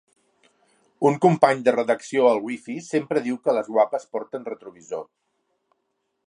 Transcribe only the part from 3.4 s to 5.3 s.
que les guapes porten retrovisor.